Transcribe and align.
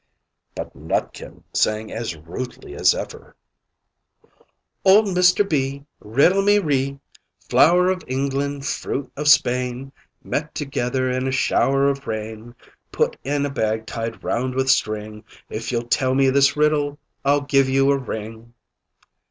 But 0.55 0.73
Nutkin 0.75 1.43
sang 1.53 1.91
as 1.91 2.15
rudely 2.15 2.73
as 2.73 2.95
ever 2.95 3.35
"Old 4.83 5.05
Mr. 5.05 5.47
B! 5.47 5.85
riddle 5.99 6.41
me 6.41 6.57
ree! 6.57 6.99
Flour 7.47 7.91
of 7.91 8.03
England, 8.07 8.65
fruit 8.65 9.11
of 9.15 9.27
Spain, 9.27 9.91
Met 10.23 10.55
together 10.55 11.07
in 11.11 11.27
a 11.27 11.31
shower 11.31 11.87
of 11.87 12.07
rain; 12.07 12.55
Put 12.91 13.15
in 13.23 13.45
a 13.45 13.51
bag 13.51 13.85
tied 13.85 14.23
round 14.23 14.55
with 14.55 14.65
a 14.65 14.69
string, 14.69 15.23
If 15.51 15.71
you'll 15.71 15.85
tell 15.87 16.15
me 16.15 16.31
this 16.31 16.57
riddle, 16.57 16.97
I'll 17.23 17.41
give 17.41 17.69
you 17.69 17.91
a 17.91 17.97
ring!" 17.99 18.55